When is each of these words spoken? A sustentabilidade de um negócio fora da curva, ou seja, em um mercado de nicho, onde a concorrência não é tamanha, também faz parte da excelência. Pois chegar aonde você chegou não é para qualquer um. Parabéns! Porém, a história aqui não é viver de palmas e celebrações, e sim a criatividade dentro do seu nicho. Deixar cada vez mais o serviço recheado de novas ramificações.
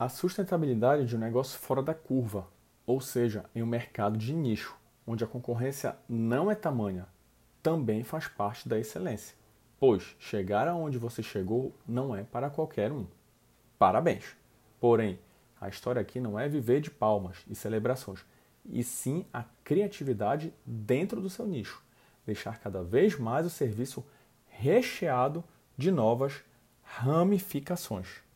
A 0.00 0.08
sustentabilidade 0.08 1.04
de 1.04 1.14
um 1.14 1.18
negócio 1.18 1.58
fora 1.58 1.82
da 1.82 1.92
curva, 1.92 2.48
ou 2.86 3.02
seja, 3.02 3.44
em 3.54 3.62
um 3.62 3.66
mercado 3.66 4.16
de 4.16 4.32
nicho, 4.32 4.74
onde 5.06 5.22
a 5.22 5.26
concorrência 5.26 5.94
não 6.08 6.50
é 6.50 6.54
tamanha, 6.54 7.06
também 7.62 8.02
faz 8.02 8.26
parte 8.26 8.66
da 8.66 8.78
excelência. 8.78 9.36
Pois 9.78 10.16
chegar 10.18 10.66
aonde 10.66 10.96
você 10.96 11.22
chegou 11.22 11.76
não 11.86 12.16
é 12.16 12.22
para 12.22 12.48
qualquer 12.48 12.90
um. 12.90 13.06
Parabéns! 13.78 14.34
Porém, 14.80 15.18
a 15.60 15.68
história 15.68 16.00
aqui 16.00 16.18
não 16.18 16.40
é 16.40 16.48
viver 16.48 16.80
de 16.80 16.90
palmas 16.90 17.36
e 17.46 17.54
celebrações, 17.54 18.24
e 18.64 18.82
sim 18.82 19.26
a 19.30 19.44
criatividade 19.62 20.50
dentro 20.64 21.20
do 21.20 21.28
seu 21.28 21.46
nicho. 21.46 21.84
Deixar 22.24 22.58
cada 22.58 22.82
vez 22.82 23.18
mais 23.18 23.44
o 23.44 23.50
serviço 23.50 24.02
recheado 24.46 25.44
de 25.76 25.90
novas 25.90 26.42
ramificações. 26.82 28.29